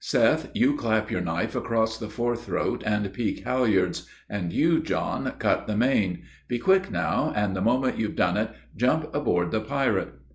[0.03, 5.31] Seth, you clap your knife across the fore throat and peak halyards; and you, John,
[5.37, 6.23] cut the main.
[6.47, 10.13] Be quick now, an' the moment you've done it, jump aboard the pirate.